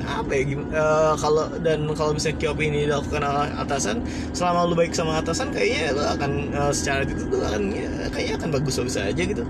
[0.06, 0.44] apa ya
[0.76, 5.50] uh, kalau dan kalau misalnya KOP ini dilakukan oleh atasan selama lu baik sama atasan
[5.50, 9.44] kayaknya lu akan uh, secara itu tuh akan ya, kayaknya akan bagus bagus aja gitu.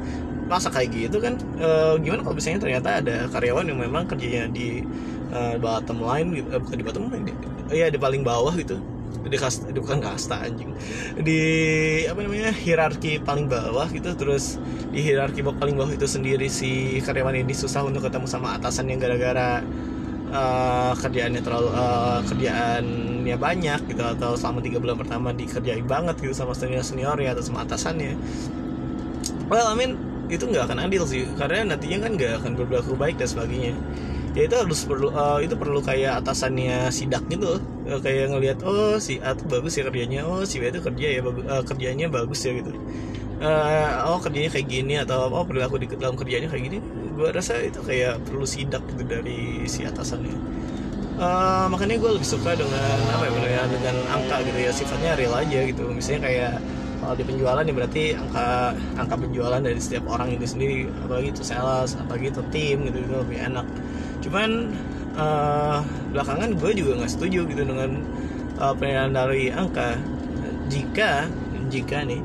[0.48, 4.80] Masa kayak gitu kan uh, gimana kalau misalnya ternyata ada karyawan yang memang kerjanya di
[5.36, 7.26] uh, bottom line gitu uh, bukan di bottom line
[7.74, 8.80] ya di paling bawah gitu.
[9.28, 10.72] Di kasta di bukan kasta anjing.
[11.20, 11.42] Di
[12.08, 14.56] apa namanya hierarki paling bawah gitu terus
[14.88, 19.04] di hierarki paling bawah itu sendiri si karyawan ini susah untuk ketemu sama atasan yang
[19.04, 19.60] gara-gara
[20.32, 26.34] uh, kerjaannya terlalu uh, kerjaannya banyak gitu atau selama tiga bulan pertama dikerjain banget gitu
[26.36, 28.16] sama senior senior ya atau sama atasannya.
[29.48, 29.92] Well I mean
[30.28, 33.74] itu nggak akan adil sih karena nantinya kan nggak akan berlaku baik dan sebagainya.
[34.38, 37.58] Ya itu harus perlu uh, itu perlu kayak atasannya sidak gitu
[37.90, 41.08] uh, kayak ngelihat oh si A tuh bagus ya kerjanya oh si B itu kerja
[41.18, 42.70] ya bagus uh, kerjanya bagus ya gitu
[43.42, 46.78] uh, oh kerjanya kayak gini atau oh perilaku di dalam kerjanya kayak gini.
[47.18, 50.36] Gue rasa itu kayak perlu sidak gitu dari si atasannya.
[51.18, 54.72] Uh, makanya gue lebih suka dengan apa ya dengan angka gitu ya.
[54.74, 55.90] Sifatnya real aja gitu.
[55.90, 56.54] Misalnya kayak
[56.98, 58.48] kalau di penjualan ya berarti angka
[58.98, 60.90] angka penjualan dari setiap orang itu sendiri.
[61.06, 63.66] Apalagi itu sales apalagi itu tim gitu itu lebih enak.
[64.22, 64.50] Cuman
[65.18, 65.82] uh,
[66.14, 68.02] belakangan gue juga nggak setuju gitu dengan
[68.62, 69.98] uh, penilaian dari angka.
[70.70, 71.26] Jika
[71.68, 72.22] jika nih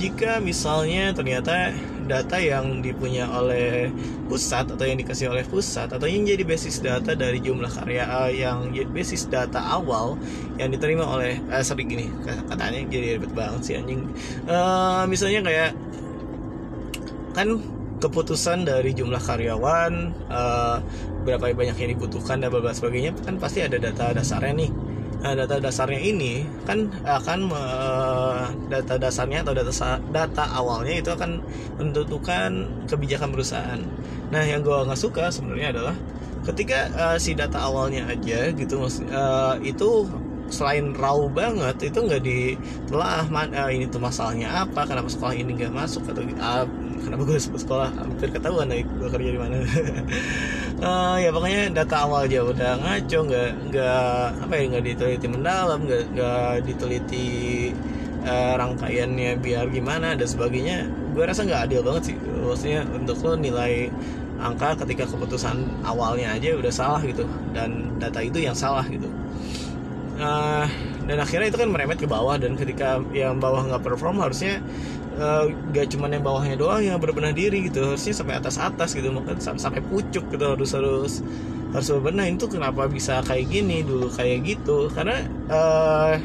[0.00, 1.76] jika misalnya ternyata
[2.08, 3.92] data yang dipunya oleh
[4.26, 8.32] pusat atau yang dikasih oleh pusat atau yang jadi basis data dari jumlah karya uh,
[8.32, 10.16] yang basis data awal
[10.56, 14.08] yang diterima oleh uh, sorry gini katanya jadi ribet banget sih anjing.
[14.48, 15.70] Uh, misalnya kayak
[17.36, 17.60] kan
[18.00, 20.80] keputusan dari jumlah karyawan uh,
[21.22, 24.70] berapa banyak yang dibutuhkan dan beberapa sebagainya kan pasti ada data dasarnya nih
[25.20, 29.72] nah, data dasarnya ini kan akan uh, data dasarnya atau data
[30.10, 31.44] data awalnya itu akan
[31.76, 32.50] menentukan
[32.88, 33.80] kebijakan perusahaan.
[34.32, 35.96] Nah yang gue nggak suka sebenarnya adalah
[36.48, 40.08] ketika uh, si data awalnya aja gitu uh, itu
[40.50, 45.54] selain raw banget itu nggak ditelah man, uh, ini tuh masalahnya apa kenapa sekolah ini
[45.54, 46.66] nggak masuk atau uh,
[47.00, 49.54] kenapa gue sekolah hampir ketahuan nih gue kerja di mana.
[50.80, 55.78] Uh, ya pokoknya data awal aja udah ngaco nggak nggak apa ya nggak diteliti mendalam
[55.84, 57.26] nggak nggak diteliti
[58.24, 60.88] uh, rangkaiannya biar gimana dan sebagainya.
[61.16, 62.16] Gue rasa nggak adil banget sih.
[62.18, 63.88] Maksudnya untuk lo nilai
[64.40, 69.08] angka ketika keputusan awalnya aja udah salah gitu dan data itu yang salah gitu.
[70.20, 70.68] Uh,
[71.08, 74.60] dan akhirnya itu kan merembet ke bawah dan ketika yang bawah nggak perform harusnya
[75.20, 77.94] uh, gak cuma yang bawahnya doang yang berbenah diri gitu.
[77.94, 81.12] Harusnya sampai atas atas gitu mungkin sampai pucuk gitu harus harus
[81.70, 82.26] harus berbenah.
[82.26, 84.88] Itu kenapa bisa kayak gini dulu kayak gitu?
[84.90, 86.16] Karena uh,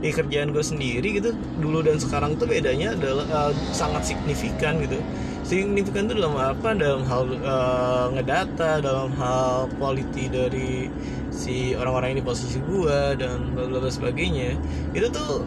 [0.00, 4.98] di kerjaan gue sendiri gitu dulu dan sekarang tuh bedanya adalah uh, sangat signifikan gitu.
[5.44, 6.76] Signifikan itu dalam apa?
[6.76, 10.86] Dalam hal uh, ngedata dalam hal quality dari
[11.30, 14.56] si orang-orang ini posisi gue dan bla bla sebagainya.
[14.94, 15.42] Itu tuh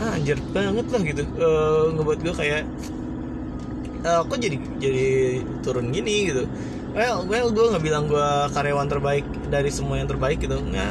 [0.00, 1.22] ah, anjir banget lah gitu.
[1.38, 2.62] Uh, ngebuat gue kayak
[4.06, 5.06] uh, kok jadi jadi
[5.62, 6.44] turun gini gitu?
[6.94, 10.62] Well well gue nggak bilang gue karyawan terbaik dari semua yang terbaik gitu.
[10.62, 10.88] Nggak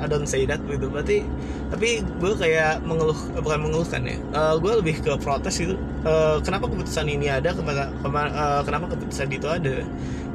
[0.00, 0.88] I don't say that gitu.
[0.88, 1.20] Berarti
[1.68, 4.16] tapi gue kayak mengeluh bukan mengeluhkan ya.
[4.32, 5.76] Uh, gue lebih ke protes gitu.
[6.08, 9.84] Uh, kenapa keputusan ini ada kepada uh, kenapa keputusan itu ada?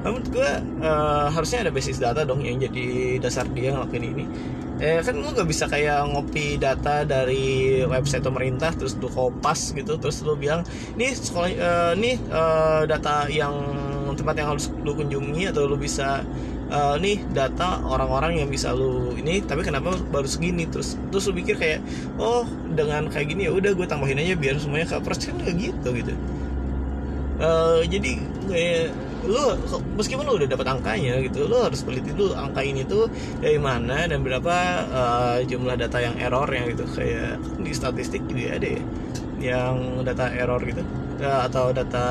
[0.04, 0.50] Menurut gue
[0.84, 4.26] uh, harusnya ada basis data dong yang jadi dasar dia ngelakuin ini
[4.82, 10.02] eh kan lu gak bisa kayak ngopi data dari website pemerintah terus lu kopas gitu
[10.02, 10.66] terus lu bilang
[10.98, 13.54] ini sekolah uh, nih uh, data yang
[14.18, 16.26] tempat yang harus lu kunjungi atau lu bisa
[16.74, 20.66] uh, nih data orang-orang yang bisa lu ini tapi kenapa baru segini?
[20.70, 21.80] Terus terus lu pikir kayak
[22.18, 25.90] oh dengan kayak gini ya udah gue tambahin aja biar semuanya cover kan kayak gitu
[25.94, 26.14] gitu.
[27.42, 28.12] Uh, jadi
[28.50, 29.56] kayak lu
[29.96, 33.08] meskipun lu udah dapat angkanya gitu lu harus teliti dulu angka ini tuh
[33.40, 34.56] dari mana dan berapa
[34.92, 36.84] uh, jumlah data yang error yang gitu.
[36.94, 38.82] Kayak di statistik juga ada ya
[39.44, 40.84] yang data error gitu
[41.20, 42.06] uh, atau data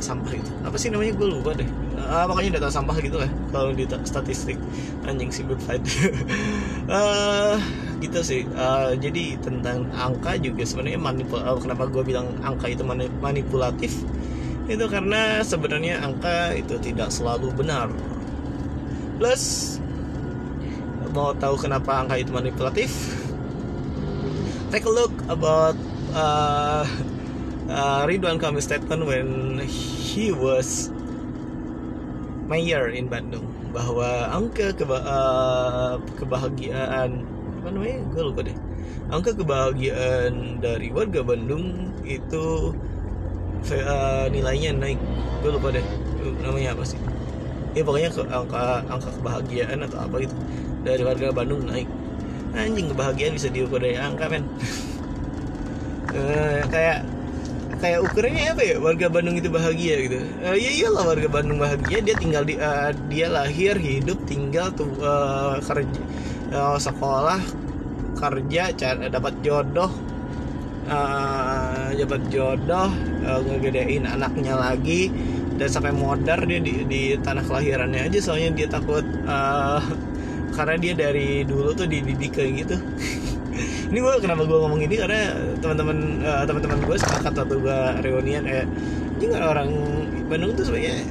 [0.00, 0.50] sampah gitu.
[0.64, 1.12] Apa sih namanya?
[1.16, 1.68] Gue lupa deh.
[2.02, 4.56] Uh, makanya data sampah gitu lah kalau di statistik.
[5.04, 5.84] Anjing sih website
[6.88, 7.56] uh,
[8.00, 8.42] gitu sih.
[8.56, 12.82] Uh, jadi tentang angka juga sebenarnya manipul uh, kenapa gue bilang angka itu
[13.20, 14.02] manipulatif
[14.70, 17.90] itu karena sebenarnya angka itu tidak selalu benar.
[19.18, 19.76] Plus
[21.12, 22.90] mau tahu kenapa angka itu manipulatif?
[24.72, 25.76] Take a look about
[26.16, 26.86] uh,
[27.68, 30.88] uh, Ridwan Kamil statement when he was
[32.48, 33.44] mayor in Bandung.
[33.72, 37.20] Bahwa angka keba uh, kebahagiaan
[37.60, 37.98] apa namanya?
[38.16, 38.56] Gue lupa deh.
[39.12, 42.72] Angka kebahagiaan dari warga Bandung itu
[43.70, 44.98] uh, nilainya naik.
[45.42, 45.84] Gue lupa deh
[46.42, 46.98] namanya apa sih.
[47.72, 50.34] Ya pokoknya ke, angka angka kebahagiaan atau apa gitu.
[50.82, 51.86] Dari warga Bandung naik.
[52.52, 54.44] Anjing kebahagiaan bisa diukur dari angka men.
[56.12, 57.06] Uh, kayak
[57.78, 58.76] kayak ukurannya apa ya?
[58.82, 60.18] Warga Bandung itu bahagia gitu.
[60.42, 61.98] Uh, ya iyalah warga Bandung bahagia.
[62.02, 66.02] Dia tinggal di uh, dia lahir hidup tinggal tuh uh, kerja
[66.52, 67.40] uh, sekolah
[68.22, 68.70] kerja
[69.10, 69.90] dapat jodoh
[70.86, 72.90] uh, jabat jodoh
[73.22, 75.08] uh, ngegedein anaknya lagi
[75.56, 78.18] dan sampai modar dia di, di tanah kelahirannya aja.
[78.18, 79.82] Soalnya dia takut uh,
[80.56, 82.76] karena dia dari dulu tuh dididik kayak gitu.
[83.92, 84.96] Ini gue kenapa gue ngomong ini?
[84.96, 88.64] Karena teman-teman uh, teman-teman gue sepakat waktu gue reunian kayak
[89.20, 89.68] ini orang
[90.32, 91.04] Bandung tuh sebenarnya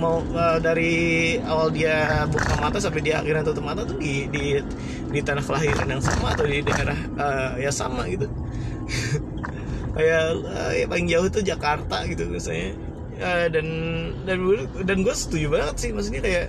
[0.00, 4.56] mau uh, dari awal dia buka mata sampai dia akhirnya tutup mata tuh di di
[5.12, 8.24] di tanah kelahiran yang sama atau di daerah uh, ya sama gitu
[9.94, 12.76] kayak uh, ya paling jauh tuh Jakarta gitu misalnya
[13.20, 13.66] uh, dan
[14.24, 14.38] dan
[14.86, 16.46] dan gue setuju banget sih maksudnya kayak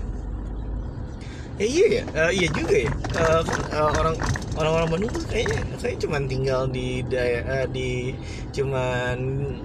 [1.61, 2.91] ya iya ya uh, iya juga ya.
[3.13, 4.15] Uh, uh, orang
[4.57, 8.17] orang-orang Bandung tuh kayaknya kayak cuman tinggal di daerah uh, di
[8.49, 9.17] cuman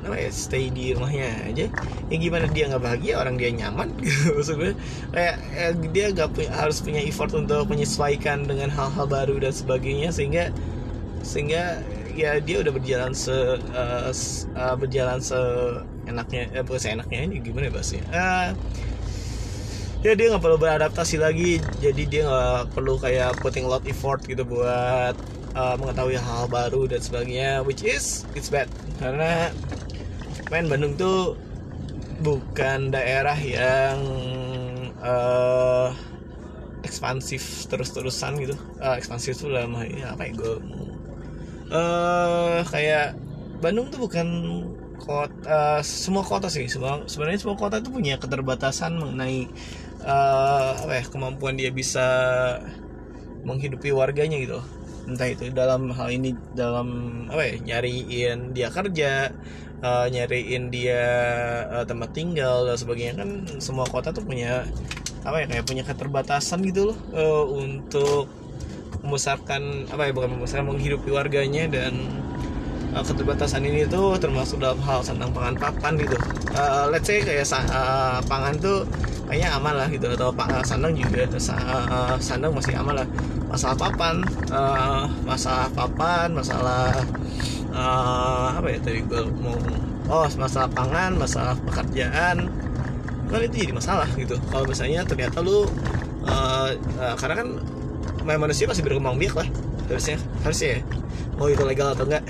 [0.04, 1.66] apa ya stay di rumahnya aja.
[2.12, 4.76] Yang gimana dia nggak bahagia orang dia nyaman gitu maksudnya.
[5.14, 10.12] Kayak uh, dia nggak punya harus punya effort untuk menyesuaikan dengan hal-hal baru dan sebagainya
[10.12, 10.52] sehingga
[11.24, 11.80] sehingga
[12.16, 14.10] ya dia udah berjalan se uh,
[14.56, 15.36] uh, berjalan se
[16.08, 18.48] enaknya eh bukan seenaknya ini gimana ya bahasnya uh,
[20.00, 24.42] ya dia nggak perlu beradaptasi lagi jadi dia nggak perlu kayak putting lot effort gitu
[24.48, 25.12] buat
[25.56, 28.68] uh, mengetahui hal, hal baru dan sebagainya which is it's bad.
[29.00, 29.50] Karena
[30.52, 31.34] main Bandung tuh
[32.20, 33.98] bukan daerah yang
[35.00, 35.90] uh,
[36.84, 38.54] ekspansif terus-terusan gitu.
[38.78, 40.54] Uh, ekspansif tuh lama ya apa ya gue
[41.70, 43.16] uh, kayak
[43.58, 44.28] Bandung tuh bukan
[45.00, 46.68] kota semua kota sih.
[46.68, 49.48] Semua sebenarnya semua kota itu punya keterbatasan mengenai
[50.04, 52.06] uh, apa ya kemampuan dia bisa
[53.46, 54.60] menghidupi warganya gitu.
[55.06, 56.88] Entah itu dalam hal ini dalam
[57.30, 59.30] apa ya nyariin dia kerja
[59.80, 61.02] uh, nyariin dia
[61.70, 63.14] uh, tempat tinggal dan sebagainya.
[63.22, 63.30] Kan
[63.62, 64.66] semua kota tuh punya
[65.26, 68.30] apa ya kayak punya keterbatasan gitu loh uh, untuk
[69.06, 71.94] membesarkan apa ya bukan membesarkan menghidupi warganya dan
[72.92, 76.18] uh, keterbatasan ini tuh termasuk dalam hal tentang pangan papan gitu.
[76.52, 78.82] Uh, let's say kayak uh, pangan tuh
[79.30, 83.08] kayaknya aman lah gitu atau pak sandang juga uh, sandang masih aman lah.
[83.46, 84.14] Masalah papan
[84.50, 86.90] uh, masalah papan masalah
[87.70, 89.54] uh, apa ya tadi gue mau
[90.10, 92.50] oh masalah pangan masalah pekerjaan
[93.26, 94.34] kan itu jadi masalah gitu.
[94.50, 95.66] Kalau misalnya ternyata lu
[96.26, 97.48] uh, uh, karena kan
[98.34, 99.48] manusia masih berkembang biak lah
[99.86, 100.80] harusnya harusnya ya.
[101.36, 102.24] Mau itu legal atau enggak.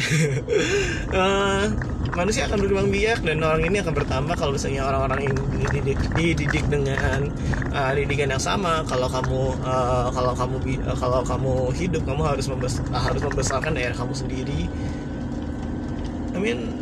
[1.15, 1.71] Uh,
[2.19, 6.65] manusia akan berkembang biak dan orang ini akan bertambah kalau misalnya orang-orang yang dididik, dididik
[6.67, 7.31] dengan
[7.71, 8.83] uh, didikan yang sama.
[8.85, 10.57] Kalau kamu uh, kalau kamu
[10.91, 14.61] uh, kalau kamu hidup kamu harus membes harus membesarkan daerah kamu sendiri.
[16.35, 16.75] I mean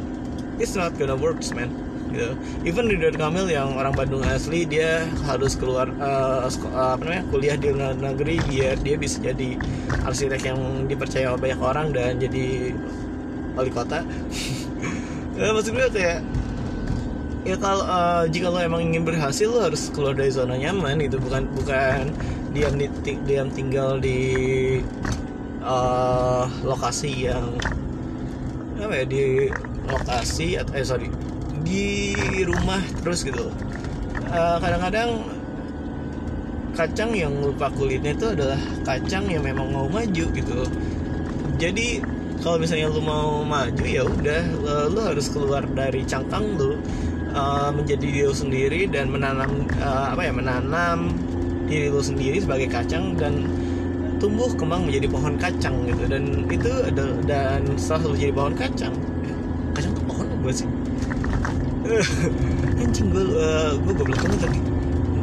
[0.58, 1.83] it's not gonna work man
[2.14, 2.32] gitu.
[2.62, 7.68] Even Ridwan Kamil yang orang Bandung asli dia harus keluar uh, apa namanya kuliah di
[7.74, 9.58] luar negeri biar dia bisa jadi
[10.06, 12.72] arsitek yang dipercaya oleh banyak orang dan jadi
[13.58, 14.06] wali kota.
[15.38, 16.22] ya, maksud gue kayak
[17.44, 21.20] ya kalau uh, jika lo emang ingin berhasil lo harus keluar dari zona nyaman gitu
[21.20, 22.08] bukan bukan
[22.56, 22.88] diam di
[23.28, 24.80] diam tinggal di
[25.60, 27.52] uh, lokasi yang
[28.80, 29.22] apa ya di
[29.84, 31.08] lokasi atau eh sorry
[31.64, 33.48] di rumah terus gitu.
[34.28, 35.10] Kadang kadang-kadang
[36.74, 40.60] kacang yang lupa kulitnya itu adalah kacang yang memang mau maju gitu.
[41.56, 42.02] Jadi
[42.42, 44.42] kalau misalnya lu mau maju ya udah
[44.90, 46.76] lu harus keluar dari cangkang lu
[47.32, 51.14] uh, menjadi diri lu sendiri dan menanam uh, apa ya menanam
[51.64, 53.48] diri lu sendiri sebagai kacang dan
[54.18, 56.10] tumbuh kembang menjadi pohon kacang gitu.
[56.10, 58.94] Dan itu adalah dan setelah lu jadi pohon kacang.
[59.78, 60.66] Kacang tuh pohon gue sih
[62.80, 64.60] anjing gue uh, gue goblok banget tadi.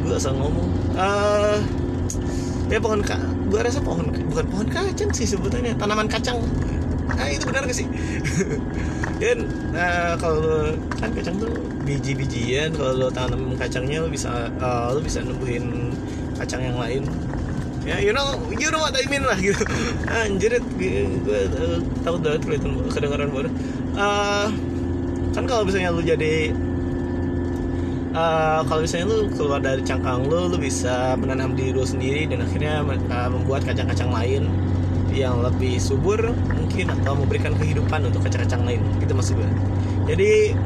[0.02, 0.68] Gue asal ngomong.
[0.94, 1.58] Uh,
[2.70, 3.18] ya pohon ka
[3.52, 6.40] gue rasa pohon bukan pohon kacang sih sebetulnya tanaman kacang.
[7.12, 7.86] Ah itu benar gak sih?
[9.20, 15.02] Dan uh, kalau kan kacang tuh biji-bijian kalau lo tanam kacangnya lo bisa uh, lo
[15.02, 15.92] bisa numbuhin
[16.38, 17.02] kacang yang lain.
[17.82, 19.66] Ya you know you know what I mean lah gitu.
[20.22, 20.92] Anjir gue,
[21.26, 21.40] gue
[22.06, 23.50] tahu banget kelihatan kedengaran baru
[23.98, 24.48] uh,
[25.32, 26.52] kan kalau misalnya lu jadi
[28.12, 32.44] uh, kalau misalnya lu keluar dari cangkang lu lu bisa menanam diri lu sendiri dan
[32.44, 34.48] akhirnya uh, membuat kacang-kacang lain
[35.12, 38.80] yang lebih subur mungkin atau memberikan kehidupan untuk kacang-kacang lain.
[38.96, 39.48] Gitu maksud gue
[40.08, 40.56] jadi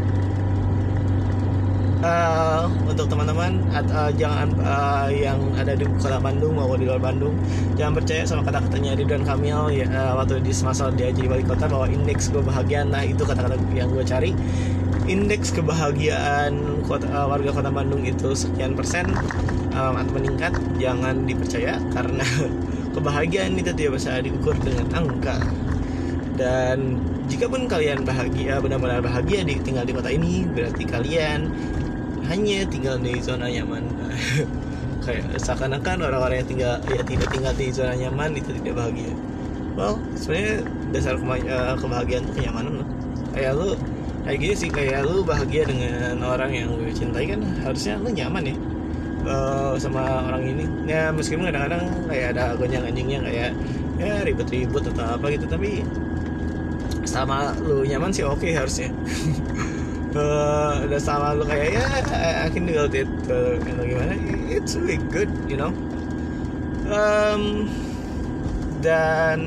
[2.07, 7.35] uh, untuk teman-teman uh, jangan uh, yang ada di kota Bandung maupun di luar Bandung
[7.75, 11.67] jangan percaya sama kata-katanya Ridwan Kamil ya, uh, waktu di semasa dia jadi wali kota
[11.67, 14.31] bahwa indeks kebahagiaan nah itu kata-kata yang gue cari.
[15.07, 19.07] Indeks kebahagiaan kota, uh, warga kota Bandung itu sekian persen
[19.71, 20.51] um, atau meningkat
[20.83, 22.27] jangan dipercaya karena
[22.95, 25.39] kebahagiaan itu tidak bisa diukur dengan angka.
[26.37, 26.99] Dan
[27.31, 31.49] jika pun kalian bahagia benar-benar bahagia di tinggal di kota ini berarti kalian
[32.29, 33.85] hanya tinggal di zona nyaman.
[35.07, 39.13] Kayak seakan-akan orang-orang yang tinggal ya tidak tinggal di zona nyaman itu tidak bahagia.
[39.79, 42.89] Well sebenarnya dasar eh, kebahagiaan itu kenyamanan loh
[43.37, 43.77] kayak lu
[44.25, 48.43] kayak gini sih kayak lu bahagia dengan orang yang lu cintai kan harusnya lu nyaman
[48.49, 48.57] ya
[49.29, 50.65] uh, sama orang ini.
[50.89, 53.51] Ya meskipun kadang-kadang kayak ada gonjang anjingnya kayak
[54.01, 55.85] ya ribet-ribet atau apa gitu tapi
[57.07, 58.91] sama lu nyaman sih oke okay, harusnya
[60.17, 61.87] uh, sama lu kayak ya
[62.45, 64.17] I can deal with it uh, gimana?
[64.49, 65.71] It's really good you know?
[66.89, 67.69] Um,
[68.81, 69.39] dan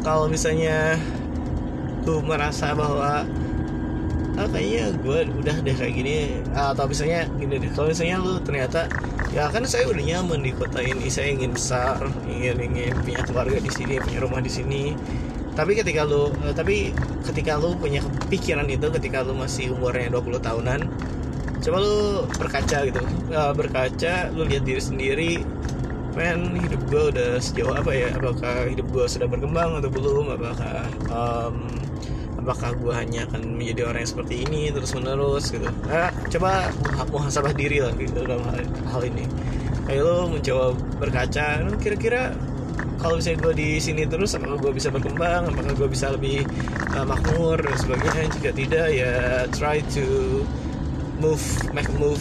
[0.00, 0.96] kalau misalnya
[2.08, 3.28] lu merasa bahwa
[4.40, 8.88] ah kayaknya gue udah deh kayak gini atau misalnya gini deh kalau misalnya lu ternyata
[9.36, 13.60] ya kan saya udah nyaman di kota ini saya ingin besar ingin ingin punya keluarga
[13.60, 14.96] di sini punya rumah di sini
[15.60, 16.96] tapi ketika lu uh, tapi
[17.28, 18.00] ketika lu punya
[18.32, 20.80] pikiran itu ketika lu masih umurnya 20 tahunan
[21.60, 23.00] coba lu berkaca gitu.
[23.28, 25.32] Uh, berkaca lu lihat diri sendiri
[26.16, 28.08] men hidup gue udah sejauh apa ya?
[28.16, 30.34] Apakah hidup gue sudah berkembang atau belum?
[30.34, 31.68] Apakah um,
[32.40, 35.68] apakah gue hanya akan menjadi orang yang seperti ini terus menerus gitu.
[35.86, 36.72] Nah, coba
[37.12, 39.28] muhasabah diri lah gitu dalam hal, hal ini.
[39.84, 40.66] Kayak lo mencoba
[40.98, 41.46] berkaca
[41.78, 42.32] kira-kira
[43.00, 45.48] kalau misalnya gue di sini terus apakah gue bisa berkembang?
[45.48, 46.44] Apakah gue bisa lebih
[46.92, 48.24] uh, makmur dan sebagainya?
[48.36, 49.12] Jika tidak ya
[49.56, 50.04] try to
[51.16, 51.40] move
[51.72, 52.20] make move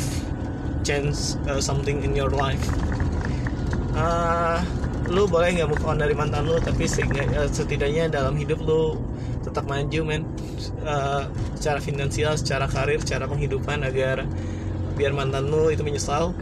[0.88, 2.64] change uh, something in your life.
[3.92, 4.64] Uh,
[5.12, 8.96] lu boleh nggak move on dari mantan lu tapi setidaknya dalam hidup lu
[9.44, 10.24] tetap maju men.
[10.80, 11.28] Uh,
[11.60, 14.24] secara finansial secara karir secara penghidupan agar
[14.96, 16.32] biar mantan lu itu menyesal.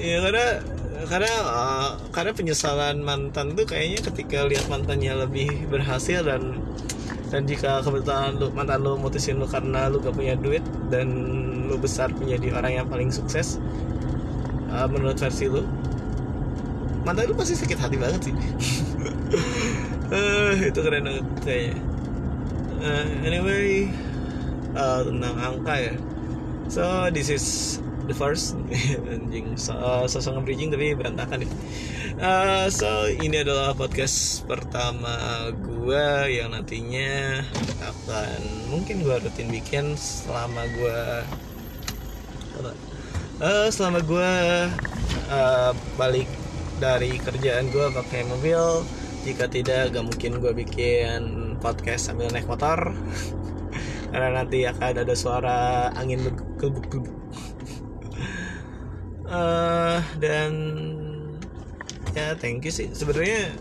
[0.00, 0.64] Ya karena
[1.10, 6.62] karena uh, karena penyesalan mantan tuh kayaknya ketika lihat mantannya lebih berhasil dan
[7.34, 11.10] dan jika kebetulan lu mantan lu mutusin lu karena lu gak punya duit dan
[11.66, 13.58] lu besar menjadi orang yang paling sukses
[14.70, 15.66] uh, menurut versi lu
[17.02, 18.34] mantan lu pasti sakit hati banget sih.
[20.14, 21.76] Uh, itu keren banget kayaknya.
[22.80, 23.90] Uh, anyway
[24.78, 25.94] uh, tentang angka ya.
[26.70, 27.44] So this is
[28.10, 28.58] the first.
[29.14, 29.54] Anjing.
[29.54, 31.50] Uh, sosok bridging tapi berantakan ya
[32.18, 37.44] uh, so ini adalah podcast pertama gue yang nantinya
[37.80, 38.40] akan
[38.72, 41.00] mungkin gue rutin bikin selama gue
[43.40, 44.32] uh, selama gue
[45.28, 46.28] uh, balik
[46.80, 48.84] dari kerjaan gue pakai mobil
[49.20, 51.20] jika tidak gak mungkin gue bikin
[51.60, 52.96] podcast sambil naik motor.
[54.10, 57.19] Karena nanti akan ada suara angin bergelbuk-gelbuk
[59.30, 60.52] uh, dan
[62.12, 62.90] ya thank you sih.
[62.90, 63.54] Sebenarnya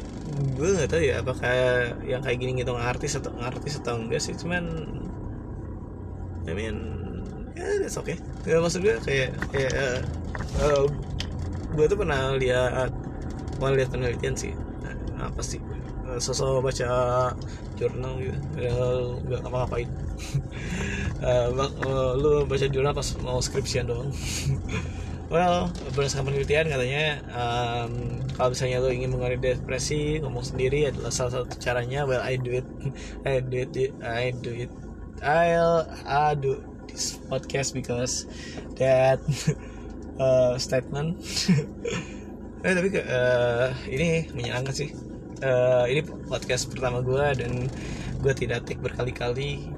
[0.57, 1.53] gue nggak tahu ya apakah
[2.05, 4.34] yang kayak gini ngitung artis atau artis atau enggak sih.
[4.36, 4.65] Cuman
[6.49, 6.76] I mean
[7.53, 8.17] ya yeah, that's okay.
[8.43, 9.99] Ya, maksud gue kayak kayak uh,
[10.65, 10.84] uh,
[11.78, 12.91] gue tuh pernah lihat
[13.61, 14.53] mau lihat penelitian sih.
[15.15, 15.61] Nah, apa sih?
[16.17, 16.89] Sosok baca
[17.78, 18.38] jurnal gitu.
[19.30, 19.89] Nggak ngapa-ngapain
[21.24, 21.49] uh,
[21.88, 24.11] uh, lu baca jurnal pas mau skripsian doang
[25.30, 31.41] well berdasarkan penelitian katanya um, kalau misalnya lo ingin mengurangi depresi ngomong sendiri adalah salah
[31.41, 32.03] satu caranya.
[32.09, 32.67] Well I do it
[33.30, 34.71] I do it I do it
[35.21, 38.25] I'll I do this podcast because
[38.80, 39.19] that
[40.19, 41.19] uh, statement.
[42.59, 44.91] Eh tapi uh, ini menyenangkan sih.
[45.39, 47.71] Uh, ini podcast pertama gue dan
[48.19, 49.71] gue tidak take berkali-kali.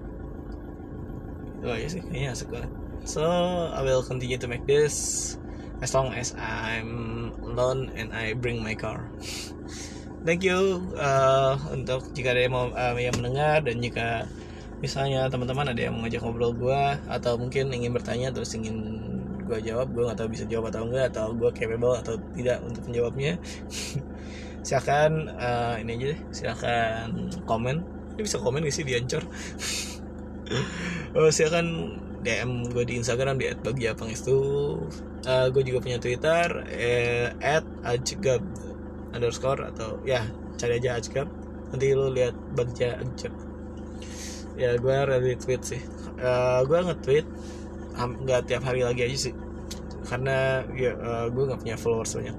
[1.61, 2.73] Oh iya sih kayaknya asik banget.
[3.05, 3.21] So
[3.69, 5.37] I will continue to make this
[5.81, 9.09] as long as I'm alone and I bring my car.
[10.21, 14.29] Thank you uh, untuk jika ada yang mau uh, yang mendengar dan jika
[14.77, 19.01] misalnya teman-teman ada yang mengajak ngobrol gue atau mungkin ingin bertanya terus ingin
[19.49, 22.85] gue jawab gue nggak tahu bisa jawab atau enggak atau gue capable atau tidak untuk
[22.85, 23.41] menjawabnya
[24.65, 27.07] silakan uh, ini aja deh silakan
[27.49, 27.81] komen.
[28.11, 28.85] Ini bisa komen gak sih?
[28.85, 29.25] Di ancor
[31.17, 34.37] oh, silakan DM gue di Instagram di @bagiapangestu
[35.25, 37.27] uh, gue juga punya Twitter eh,
[37.83, 38.41] @ajgab
[39.11, 41.27] underscore atau ya cari aja ajgab.
[41.71, 43.51] Nanti lo lihat bagja ajgab
[44.59, 45.81] ya gue retweet sih.
[46.21, 47.25] Uh, gue nge-tweet
[47.97, 49.33] nggak tiap hari lagi aja sih.
[50.05, 52.35] Karena ya uh, gue nggak punya followers banyak.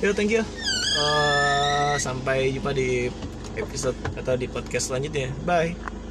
[0.00, 0.42] Ya thank you.
[0.94, 3.10] Uh, sampai jumpa di
[3.58, 5.30] episode atau di podcast selanjutnya.
[5.46, 6.03] Bye